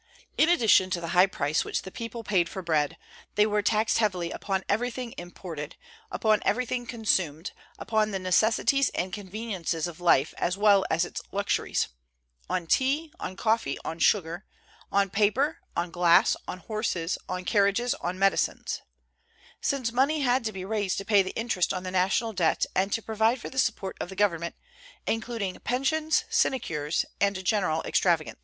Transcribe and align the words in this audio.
In 0.35 0.49
addition 0.49 0.89
to 0.89 0.99
the 0.99 1.09
high 1.09 1.27
price 1.27 1.63
which 1.63 1.83
the 1.83 1.91
people 1.91 2.23
paid 2.23 2.49
for 2.49 2.63
bread, 2.63 2.97
they 3.35 3.45
were 3.45 3.61
taxed 3.61 3.99
heavily 3.99 4.31
upon 4.31 4.63
everything 4.67 5.13
imported, 5.15 5.75
upon 6.11 6.41
everything 6.43 6.87
consumed, 6.87 7.51
upon 7.77 8.09
the 8.09 8.17
necessities 8.17 8.89
and 8.95 9.13
conveniences 9.13 9.85
of 9.85 9.99
life 9.99 10.33
as 10.39 10.57
well 10.57 10.83
as 10.89 11.05
its 11.05 11.21
luxuries, 11.31 11.89
on 12.49 12.65
tea, 12.65 13.13
on 13.19 13.35
coffee, 13.35 13.77
on 13.85 13.99
sugar, 13.99 14.43
on 14.91 15.11
paper, 15.11 15.59
on 15.77 15.91
glass, 15.91 16.35
on 16.47 16.57
horses, 16.57 17.19
on 17.29 17.45
carriages, 17.45 17.93
on 18.01 18.17
medicines, 18.17 18.81
since 19.61 19.91
money 19.91 20.21
had 20.21 20.43
to 20.45 20.51
be 20.51 20.65
raised 20.65 20.97
to 20.97 21.05
pay 21.05 21.21
the 21.21 21.35
interest 21.35 21.71
on 21.75 21.83
the 21.83 21.91
national 21.91 22.33
debt 22.33 22.65
and 22.75 22.91
to 22.91 23.03
provide 23.03 23.39
for 23.39 23.51
the 23.51 23.59
support 23.59 23.97
of 24.01 24.09
the 24.09 24.15
government, 24.15 24.55
including 25.05 25.59
pensions, 25.59 26.23
sinecures, 26.31 27.05
and 27.19 27.45
general 27.45 27.83
extravagance. 27.83 28.39